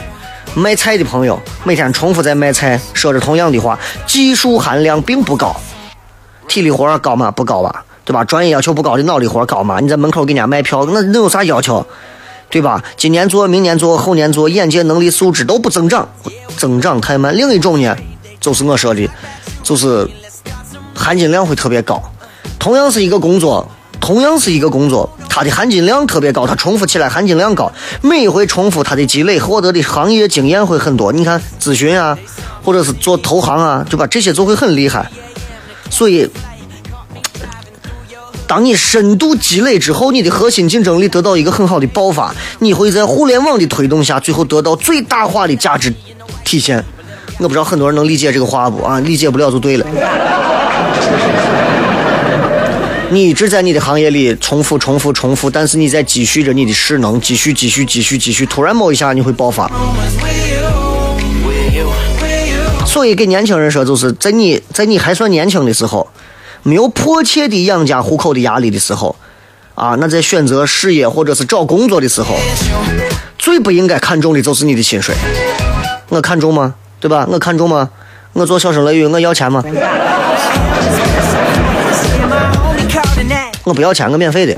[0.55, 5.55] 卖菜的朋友每天重复在卖菜，说着同样的话，技术含量并不高。
[6.49, 7.31] 体力活高吗？
[7.31, 8.25] 不高吧，对吧？
[8.25, 9.79] 专业要求不高的脑力活高吗？
[9.81, 11.87] 你在门口给人家卖票，那能有啥要求？
[12.51, 12.83] 对吧？
[12.97, 16.09] 今年做，明年做，后年做，眼界、能力、素质都不增长，
[16.57, 17.37] 增长太慢。
[17.37, 17.95] 另一种呢，
[18.41, 19.07] 就是我说的，
[19.63, 20.09] 就是
[20.95, 22.03] 含金量会特别高。
[22.59, 27.71] 同样是一个工作，同样是一个工作，它的含金量特别高，它重复起来含金量高。
[28.01, 31.13] 每一回重复，它的积累获得的行业经验会很多。
[31.13, 32.17] 你看咨询啊，
[32.65, 34.07] 或者是做投行啊，对吧？
[34.07, 35.11] 这些就会很厉害。
[35.91, 36.31] 所以。
[38.49, 45.93] 当你深度积累之后，你的核心竞争力得到一个很好的爆发，你会在互联网的推动下，最后得到最大化的价值
[46.45, 46.83] 体现。
[47.37, 48.99] 我不知道很多人能理解这个话不啊？
[49.01, 49.87] 理解不了就对了。
[53.11, 59.71] 你一直在你的行业里重复、重复、重复，但是你在积蓄着你的势能，积蓄、积蓄、积蓄、积蓄，突然某一下你会爆发。
[62.87, 66.09] 所以给年轻人说，就是在你在你还算年轻的时候。
[66.63, 69.17] 没有迫切的养家糊口的压力的时候，
[69.75, 72.35] 啊，那在选择事业或者是找工作的时候，
[73.39, 75.15] 最不应该看重的就是你的薪水。
[76.09, 76.75] 我看重吗？
[77.01, 77.27] 对吧？
[77.31, 77.89] 我看重吗？
[78.33, 79.63] 我做小声乐语，我要钱吗？
[83.65, 84.55] 我不要钱，我免费的，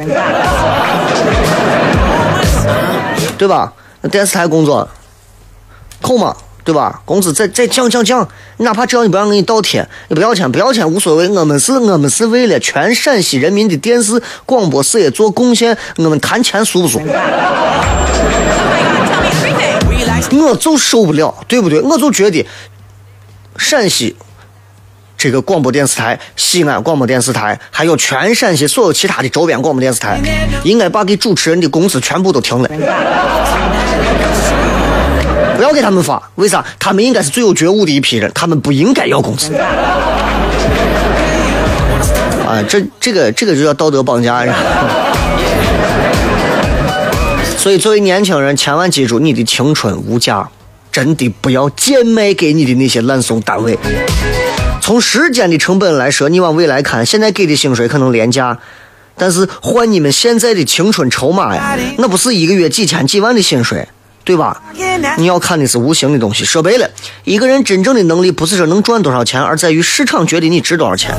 [3.36, 3.72] 对吧？
[4.00, 4.88] 那电视台工作
[6.00, 6.34] 扣吗？
[6.64, 7.00] 对吧？
[7.04, 8.26] 工资再再降降降，
[8.58, 11.28] 哪怕只要你不让给你倒贴，你不要钱不要钱无所谓。
[11.28, 17.00] 我们是我们是为了全陕西人民的电视广播事业做贡献，我们谈钱俗不俗？
[20.32, 21.80] 我就受不了，对不对？
[21.80, 22.46] 我就觉得
[23.56, 24.16] 陕西
[25.18, 30.20] 这个广播电视台、西安广播电视台，还有全陕西所有其他的周边广播电视台，
[30.62, 32.70] 应该把给主持人的工资全部都停了。
[35.70, 36.64] 不要给他们发，为啥？
[36.80, 39.54] 他们应该是最有觉悟的一批人，他们不应该要工资。
[42.44, 44.52] 啊，这这个这个就叫道德绑架呀。
[47.56, 50.48] 所以，作为年轻人，千万记住，你的青春无价，
[50.90, 53.78] 真的不要贱卖给你的那些烂怂单位。
[54.80, 58.58] 从时间的成本来说，你往未来看，现在给的薪水可能廉价，
[59.16, 63.86] 但是换你们现在的青春筹码呀，那不是一个月几千几万的薪水，
[64.24, 64.62] 对吧？
[65.16, 66.44] 你要看的是无形的东西。
[66.44, 66.88] 说白了，
[67.24, 71.14] 一个人真正的能力不是说能赚多少钱，而在于市场觉得你值多少钱。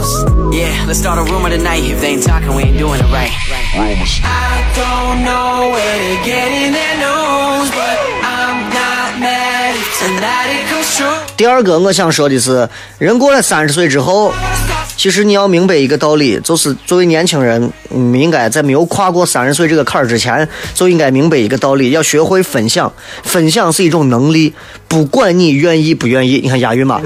[0.52, 1.82] Yeah, let's start a rumor tonight.
[1.82, 3.32] If they ain't talking, we doing it right.
[3.74, 10.70] I don't know where they're getting their news, but I'm not mad if tonight it
[10.72, 11.18] comes true.
[11.38, 14.34] 第二个，我想说的是，人过了三十岁之后，
[15.02, 22.94] 其实你要明白一个道理，就是作为年轻人，你应该在没有跨过三十岁这个坎儿之前，就应该明白一个道理，要学会分享。
[23.24, 24.54] 分享是一种能力，
[24.88, 26.40] 不管你愿意不愿意。
[26.44, 27.02] 你看押韵吧。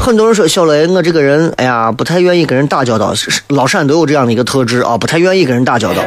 [0.00, 3.12] 很多人说小雷，我这个人，哎呀，不太愿意跟人打交道。
[3.48, 6.02] 老陕都有这样的一个特质啊，不太愿意跟人打交道。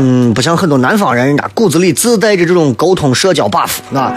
[0.00, 4.14] 嗯，不像很多南方人，人家骨子里自带着这种沟通社交 buff 啊。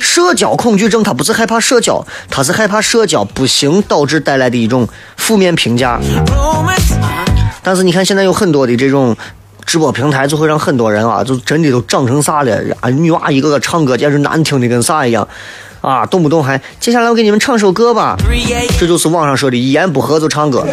[0.00, 5.98] 社交恐惧症，他不是害怕社交，他是害怕社交不行导致带来的一种负面评价。
[5.98, 6.24] Uh-huh.
[7.64, 9.16] 但是你看，现在有很多的这种
[9.66, 12.56] 直播平台，就会让很多人啊，就真的都长成啥了？
[12.80, 15.26] 啊，女娃一个个唱歌，简直难听的跟啥一样，
[15.80, 18.16] 啊，动不动还接下来我给你们唱首歌吧，
[18.78, 20.64] 这就是网上说的一言不合就唱歌。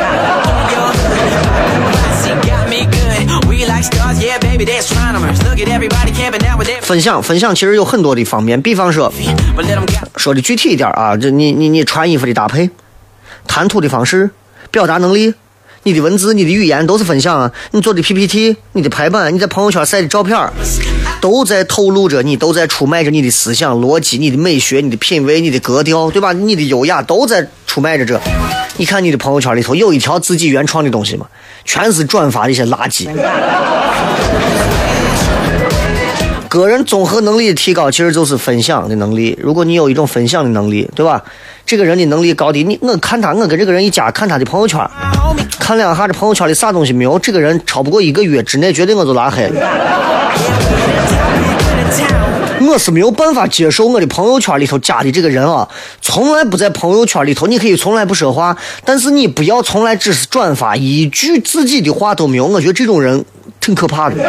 [4.12, 4.19] Got me good.
[4.19, 5.41] We like stars, yeah, baby, they're astronomers.
[5.43, 9.12] Look at everybody camping out with their 分享分享其实有很多的方面，比方说
[10.17, 12.69] 说的具体一点啊，这你你你穿衣服的搭配、
[13.47, 14.30] 谈吐的方式、
[14.69, 15.34] 表达能力、
[15.84, 17.52] 你的文字、你的语言都是分享啊。
[17.71, 20.38] 你做的 PPT、你的排版、你在朋友圈晒的照片，
[21.19, 26.34] 都在透露着你，都在出卖着你的思想逻辑、你的美学、你的品味、你的格调，对吧？
[26.34, 28.19] 你的优雅都在出卖着这。
[28.78, 31.28] 你看你的朋友圈里头有一条自己原创的东西吗？
[31.65, 33.08] 全是转发的一些垃圾。
[36.47, 39.39] 个人综合能力的提高，其实就是分享的能力。
[39.41, 41.24] 如果你有一种分享的能力，对吧？
[41.65, 44.86] 这个人的能力高低，你我看他，我跟这个人一加，看他的朋友圈，
[45.60, 49.62] 看两下这朋友圈里啥东西没有，这个人超不过一个月之内，绝对我就拉黑了。
[52.71, 55.67] 我是没有办法接受我的朋友圈里头加的这个人啊，
[56.01, 58.55] 从来不在朋友圈里头，你可以从来不说话，
[58.86, 63.25] 但是你不要从来只是转发一句自己的话都没有，我觉得这种人
[63.60, 64.15] 挺可怕的。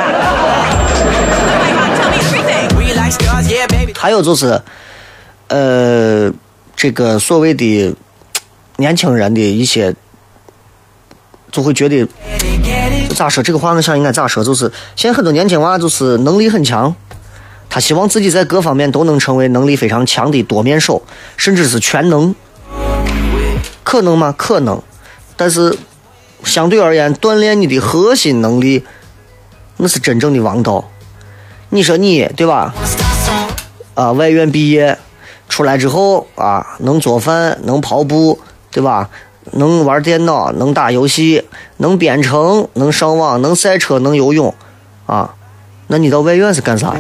[3.95, 4.61] 还有就是，
[5.47, 6.33] 呃，
[6.75, 7.95] 这个所谓的
[8.79, 9.95] 年轻人的一些，
[11.53, 12.05] 就会觉得
[13.15, 16.93] 咋说这个话，我想应该咋说，就是现在很多年轻娃就是能力很强，
[17.75, 21.01] 他希望自己在各方面都能成为能力非常强的多面手，
[21.39, 22.35] 甚至是全能。
[23.83, 24.35] 可能吗？
[24.37, 24.79] 可能，
[25.39, 25.75] 但是
[26.45, 28.85] 相对而言，锻炼你的核心能力，
[29.79, 30.91] 那是真正的王道。
[31.71, 32.75] 你说你对吧？
[33.95, 34.99] 啊，外院毕业
[35.49, 38.39] 出来之后啊，能做饭，能跑步，
[38.71, 39.09] 对吧？
[39.53, 41.43] 能玩电脑，能打游戏，
[41.79, 44.55] 能编程，能上网，能赛车，能游泳，
[45.07, 45.35] 啊，
[45.87, 46.95] 那你到外院是干啥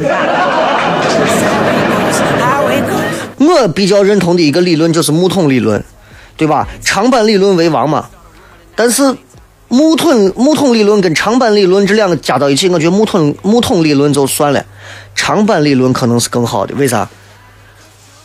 [3.38, 5.82] 我比较认同的一个理论就是木桶理论，
[6.36, 6.66] 对吧？
[6.82, 8.06] 长板理论为王嘛。
[8.74, 9.14] 但是
[9.68, 14.64] 木桶木桶理论跟长板理论这两个加到一起，我觉得木桶木桶理论就算了，
[15.14, 16.74] 长板理论可能是更好的。
[16.76, 17.08] 为啥？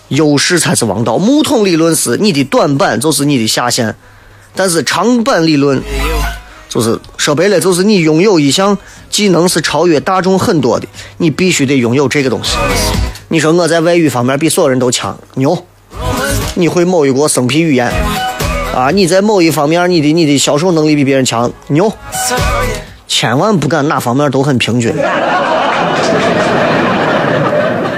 [0.10, 1.18] 优势才是王道。
[1.18, 3.94] 木桶理论是你的短板就是你的下限，
[4.56, 5.82] 但是长板理论
[6.70, 8.78] 就是说白了，就是你拥有一项
[9.10, 12.58] 技能是超越大众很多的，你必须得拥有这个东西。
[13.30, 15.66] 你说我在外语方面比所有人都强，牛！
[16.56, 17.92] 你会某一国生僻语言
[18.76, 18.90] 啊？
[18.92, 21.92] 你在某一方面你的你的销售能力比别人强，牛！
[23.08, 24.94] 千万不敢哪方面都很平均。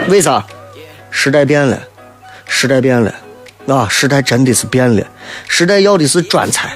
[0.07, 0.45] 为啥？
[1.11, 1.79] 时代变了，
[2.45, 3.13] 时代变了，
[3.67, 5.03] 啊，时代真的是变了。
[5.47, 6.71] 时代要的是专才，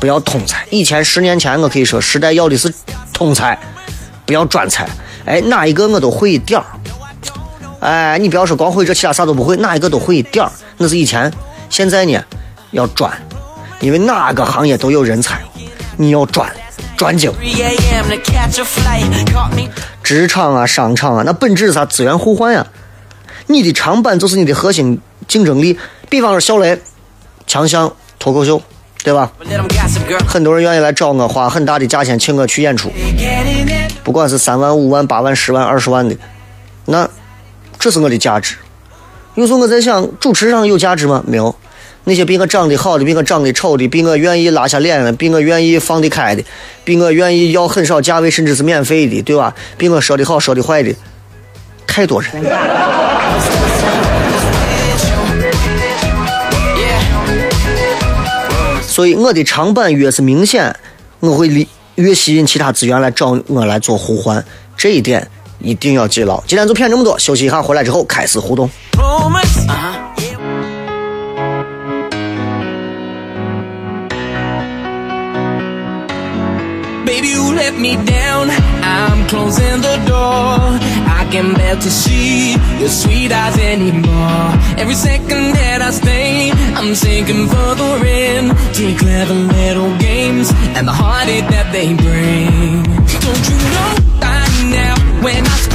[0.00, 0.66] 不要通才。
[0.70, 2.72] 以前十年前我可以说，时代要的是
[3.12, 3.58] 通才，
[4.24, 4.88] 不要专才。
[5.24, 6.66] 哎，哪一个我都会一点儿。
[7.80, 11.32] 哎，你不要说光会这，其他啥都不会，哪一个都会一点儿，那是以前。
[11.68, 12.22] 现在呢，
[12.70, 13.10] 要专，
[13.80, 15.40] 因为哪个行业都有人才，
[15.96, 16.50] 你要专，
[16.96, 17.30] 专精。
[17.42, 18.06] 3 a.m.
[18.08, 19.26] to catch a flight.
[19.26, 19.68] Caught me.
[20.02, 21.84] 职场啊、商场啊，那本质是啥？
[21.84, 22.66] 资源互换呀。
[23.48, 25.78] 你的长板就是你的核心竞争力。
[26.08, 26.80] 比方说小雷，
[27.46, 28.62] 强项脱口秀，
[29.06, 29.30] 对吧.
[30.26, 32.90] 很多人愿意来找我，花很大的价钱请我去演出.
[34.02, 36.16] 不管是三万、五万、八万、十万、二十万的，
[36.86, 37.08] 那
[37.78, 38.56] 这是我的价值。
[39.36, 41.22] 有时候我在想，主持上有价值吗？
[41.24, 41.54] 没有。
[42.02, 46.42] 那些比我长得好的，比我长得丑的，比我愿意拉下脸的，比我愿意放得开的，
[46.82, 49.54] 比我愿意要很少价位，甚至是免费的，对吧？
[49.78, 50.92] 比我说的好，说的坏的，
[51.86, 52.32] 太多人。
[58.96, 60.74] 所以我的长板越是明显，
[61.20, 64.42] 我会离越吸引其他资源来找我来做互换，
[64.74, 66.42] 这一点一定要记牢。
[66.46, 68.70] 今天就骗这么多，休息一下，回来之后开始互动。
[68.94, 70.25] Uh-huh.
[77.56, 78.50] Let me down.
[78.82, 80.60] I'm closing the door.
[81.20, 84.48] I can bear to see your sweet eyes anymore.
[84.76, 90.92] Every second that I stay, I'm sinking further in your clever little games and the
[90.92, 92.84] heartache that they bring.
[93.24, 94.44] Don't you know by
[94.78, 94.94] now
[95.24, 95.65] when I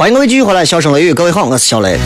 [0.00, 1.98] 欢迎各位继续回来，笑声雷雨，各位好，我是小雷。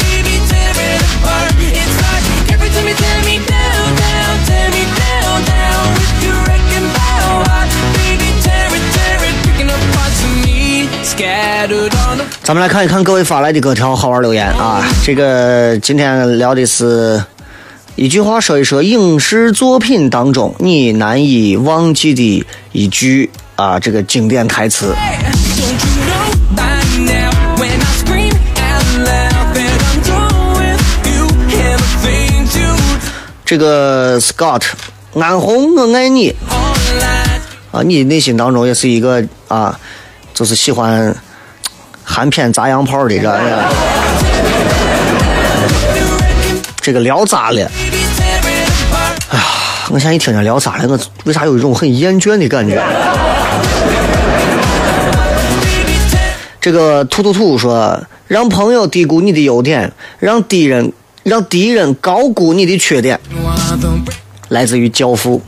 [12.42, 14.84] 咱们来看一看各位发来的各条好玩留言啊。
[15.04, 17.22] 这个今天聊的是
[17.94, 24.92] 一句话，说一说影视作品当中你难以忘记的一句啊，这个经典台词。
[33.44, 34.62] 这个 Scott
[35.14, 36.34] 安红，我爱你
[37.70, 37.82] 啊！
[37.82, 39.78] 你内心当中也是一个啊，
[40.32, 41.14] 就是喜欢
[42.02, 43.28] 含片砸洋炮的，这
[46.76, 47.70] 这个聊咋了？
[49.28, 49.44] 哎呀
[49.90, 52.82] 我现在一听见聊咋了，我为啥有一种很厌倦的感觉？
[56.62, 60.94] 这个兔兔兔说，让朋友低估你的优点，让敌人
[61.24, 63.18] 让敌人高估你的缺点，
[64.48, 65.40] 来自于《教父》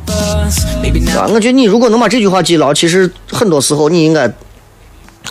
[1.15, 1.29] 啊。
[1.29, 4.31] 我觉得你如果能把这句话记牢，其实很多时候你应该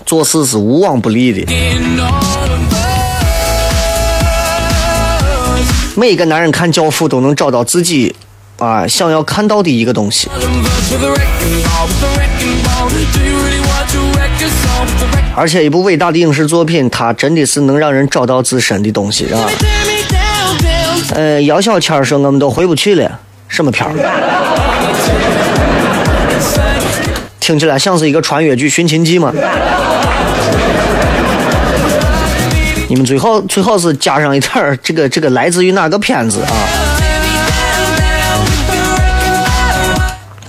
[0.06, 1.52] 做事是无往不利的。
[5.96, 8.16] 每一个男人看《教父》都能找到自己
[8.58, 10.30] 啊想要看到的一个东西。
[15.36, 19.50] 而且一部伟大的影视作品，它真的是能让人找到自身的东西，是吧？
[21.14, 23.94] 呃，姚小谦说我们都回不去了，什么片儿？
[27.40, 29.32] 听起来像是一个穿越剧《寻秦记》吗？
[32.88, 36.52] 你们最好最好是加上一点儿这个这个来自于哪个片子啊？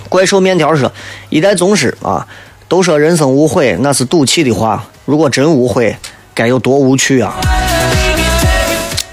[0.09, 0.91] 怪兽面条说，
[1.29, 2.25] 一代宗师啊，
[2.67, 4.85] 都说人生无悔，那是赌气的话。
[5.05, 5.95] 如果真无悔，
[6.33, 7.35] 该有多无趣啊！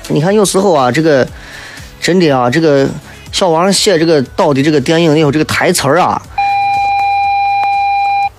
[0.09, 1.27] 你看，有时候啊，这个
[2.01, 2.87] 真的啊，这个
[3.33, 6.21] 小王写这个导的这个电影以后，这个台词啊，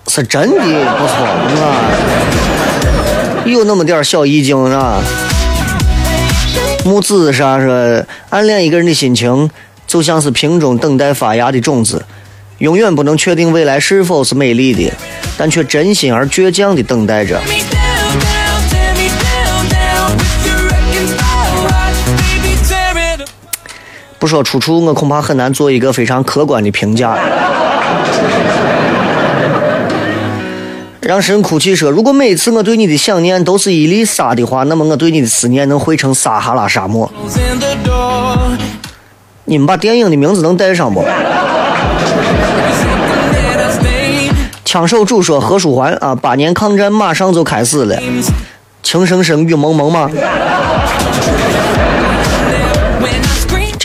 [0.07, 1.81] 是真的不错啊，
[3.45, 5.01] 有那么点小意境啊。
[6.85, 9.49] 木子啥说，暗恋一个人的心情，
[9.87, 12.05] 就像是瓶中等待发芽的种子，
[12.59, 14.93] 永远不能确定未来是否是美丽的，
[15.35, 17.41] 但却真心而倔强地等待着。
[24.25, 27.15] 不说出处，我恐怕很难做一个非常客观的评价。
[30.99, 37.07] 让神哭泣说：“如果每次我对你的想念都是一粒沙的话，那么我对你的思念能汇成撒哈拉沙漠。
[39.43, 41.05] 你们把电影的名字能带上不？”
[44.65, 47.95] 枪手主说：“何书桓啊，八年抗战马上就开始了，
[48.81, 50.09] 情深深雨蒙蒙吗？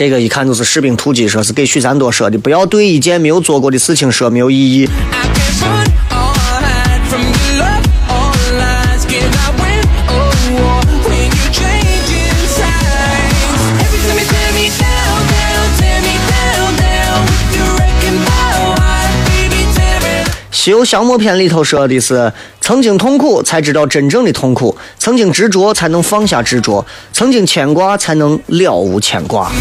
[0.01, 4.89] 这个一看就是士兵突击，说是给许三多说的，不要对一件没有做过的事情说没有意义。
[20.61, 22.31] 西游降魔篇》里头说的是：
[22.61, 29.51] 曾经痛苦才知道真正的痛苦，曾经执着才能放下执着，曾经牵挂才能了无牵挂，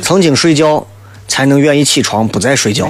[0.00, 0.86] 曾经睡觉
[1.28, 2.88] 才能愿意起床不再睡觉。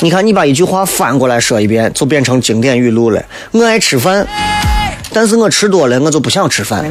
[0.00, 3.22] 你看，你把一句话翻过来说一遍，就变成经典语录了。
[3.52, 4.26] 我爱吃饭，
[5.12, 6.84] 但是我吃多了，我就不想吃饭。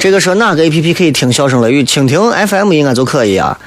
[0.00, 1.82] 这个说哪个 A P P 可以听笑声雷雨？
[1.82, 3.58] 蜻蜓 F M 应该就可以啊。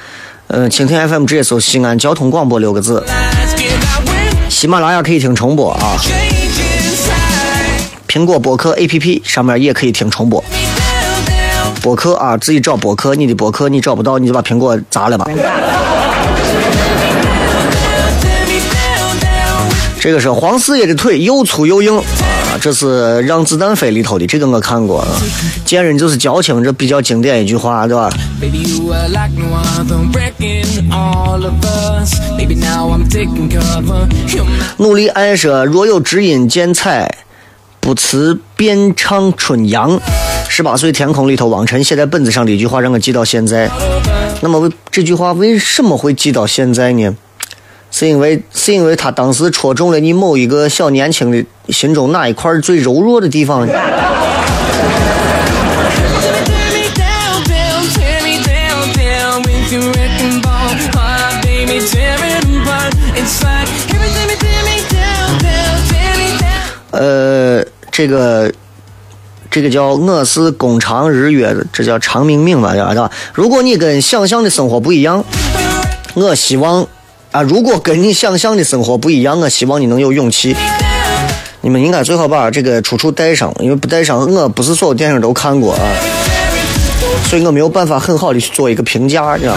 [0.46, 3.04] 嗯，蜻蜓 F M 直接搜西安交通广播六个字。
[4.48, 5.98] 喜马拉雅可以听重播啊。
[8.08, 10.42] 苹果播客 A P P 上面也可以听重播。
[11.82, 15.26] 播客啊，自己找播客，你的播客你找不到，你就把苹果砸了吧。
[20.02, 22.86] 这个是黄四爷的腿又粗又硬啊，这是
[23.20, 24.98] 《让子弹飞》里头的，这个我看过。
[24.98, 25.06] 啊。
[25.64, 28.10] 见人就是矫情，这比较经典一句话，对吧？
[34.78, 37.18] 努力爱说，若有知音见彩，
[37.78, 40.00] 不辞便唱春阳。
[40.48, 43.70] 十八岁天空里头，王晨写在本子上的一句话，让我记到现在。
[44.40, 47.16] 那么这句话为什么会记到现在呢？
[47.94, 53.72] 是因为是因为他当时戳中了你某一个小年轻的心中哪一块最柔弱的地方呢？
[66.92, 68.50] 呃，这个
[69.50, 73.10] 这个叫我是工长日月的，这叫长命命吧，对吧？
[73.34, 75.22] 如果你跟想象的生活不一样，
[76.14, 76.86] 我希望。
[77.32, 80.54] 啊，如果跟你想象的生活不一样，我希望你能有勇气。
[81.62, 85.80] 你们应该最好把这个出处带上，因为不带上，我不是所有电影都看过啊，
[87.24, 89.56] 所以我没有办法很好的去做一个评价，你知道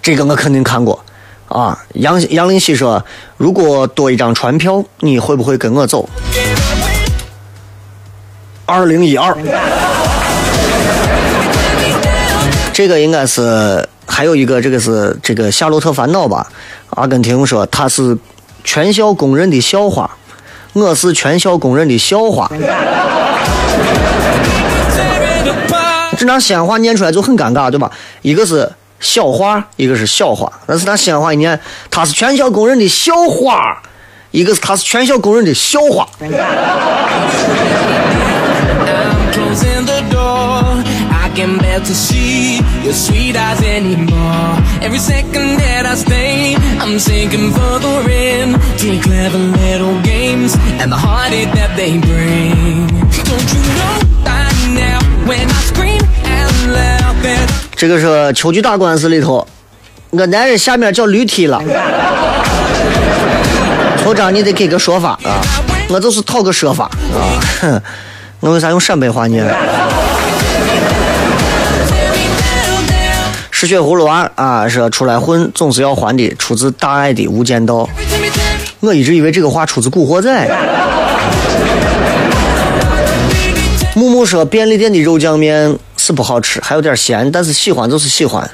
[0.00, 1.04] 这个我肯定看过
[1.48, 1.78] 啊。
[1.94, 3.04] 杨杨林熙说
[3.36, 6.08] ：“如果多一张船票，你会不会跟我走？”
[8.64, 9.36] 二零一二，
[12.72, 13.88] 这个应该是。
[14.04, 16.46] 还有一个，这个是这个《夏洛特烦恼》吧？
[16.90, 18.18] 阿根廷说他是
[18.62, 20.10] 全校公认的笑话，
[20.74, 22.50] 我是全校公认的笑话。
[26.18, 27.90] 这拿西安话念出来就很尴尬，对吧？
[28.20, 28.70] 一个是
[29.00, 30.52] 笑话，一个是笑话。
[30.66, 31.58] 但是拿西安话一念，
[31.88, 33.80] 他是全校公认的笑话，
[34.32, 36.06] 一个是他是全校公认的笑话。
[42.92, 44.58] Can bear to see your sweet eyes anymore.
[44.80, 50.96] Every second that I stay, I'm sinking further in to clever little games and the
[50.96, 52.86] heartache that they bring.
[53.24, 59.46] Don't you know by now when I scream and laugh at 这个是秋菊打官司里头，
[60.10, 61.60] 我男人下面叫驴踢了。
[64.04, 65.40] 头章你得给个说法啊！
[65.88, 67.38] 我就是讨个说法啊！
[67.60, 67.80] 哼，
[68.40, 69.44] 我为啥用陕北话念？
[73.62, 77.84] 吃血葫芦娃啊，说出来混总是要还的，出自大爱的《无间道》。
[78.80, 80.48] 我一直以为这个话出自《古惑仔》。
[83.94, 88.50] 木木说便利店的肉酱面是不好吃，还有点咸，但是喜欢就是喜欢。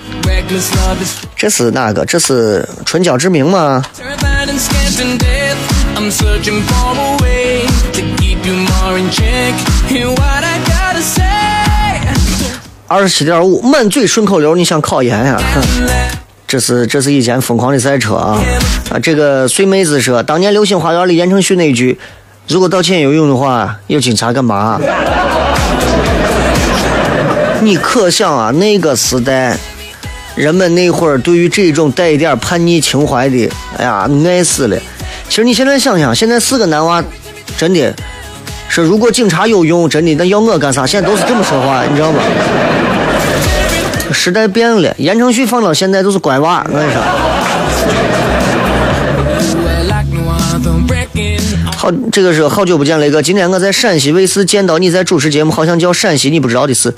[1.34, 2.04] 这是哪个？
[2.04, 3.82] 这是唇角志明吗？
[12.90, 15.38] 二十七点五，满嘴顺口溜，你想考研呀？
[16.46, 18.40] 这是这是以前疯狂的赛车啊
[18.90, 18.98] 啊！
[18.98, 22.00] 这个碎妹子说，当年《流星花园》里言承旭那句
[22.48, 24.80] ：“如果道歉有用的话，要警察干嘛？”
[27.60, 29.54] 你可想啊，那个时代，
[30.34, 34.78] 人们那会儿对于这种带一点叛逆情怀的，哎呀，爱死了。
[35.28, 37.04] 其实你现在想想，现在四个男娃，
[37.58, 37.94] 真的。
[38.68, 40.86] 说如果警察有用，真的那要我干啥？
[40.86, 42.20] 现在都是这么说话，你知道吗？
[44.12, 47.02] 时代变了，言承旭放到现在都是乖娃，我跟你说。
[51.76, 53.22] 好，这个是好久不见雷哥。
[53.22, 56.94] 今天我在陕西卫视见到你在主持节目，好像叫陕西，你不知道的是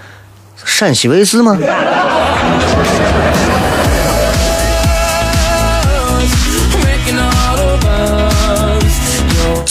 [0.65, 1.59] 陕西卫视吗？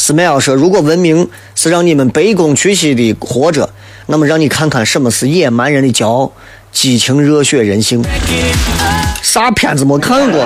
[0.09, 3.69] 斯麦尔说：“如果文明是让你们卑躬屈膝的活着，
[4.07, 6.31] 那么让你看看什么是野蛮人的骄傲、
[6.71, 8.03] 激情、热血、人性。
[9.21, 10.43] 啥片子没看过？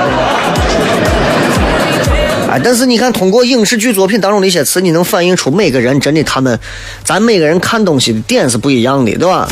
[2.53, 6.59] 哎，但是你看，通过影视剧作品当中的一些词，你能反映出每个人真的他们，
[7.03, 9.47] 咱每个人看东西的点是不一样的，对吧？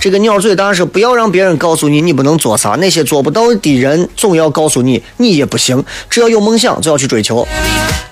[0.00, 5.84] 这个鸟嘴大师，不要让别人告诉你你不能做啥，那些做不到的人总要告诉你你也不行。
[6.08, 7.46] 只要有梦想，就要去追求。”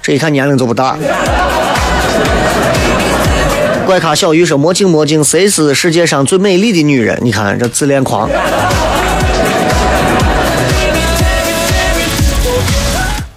[0.03, 0.99] 这一看年龄就不大。
[3.87, 8.29] 怪咖小鱼说：“魔镜魔镜，谁是世界上最美丽的女人？”你看这自恋狂。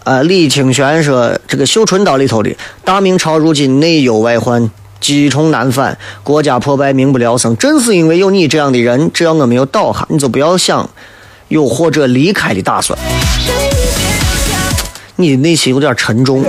[0.10, 2.49] 啊，李清玄说这个《绣春刀》里头的
[2.84, 10.89] 大明朝如今内忧外患，积重难返，国家破败，民不聊生，正是因为有你这样的人，只要我没有倒下，你就不要想
[11.49, 12.97] 有或者离开的打算。
[15.18, 16.43] 你的内心有点沉重。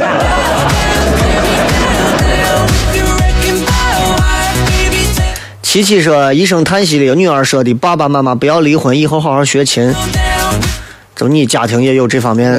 [5.60, 9.94] 琪琪说：“一声叹息的女儿说的，爸爸妈妈不要离婚，以后好好学琴。”
[11.14, 12.58] 就你家庭也有这方面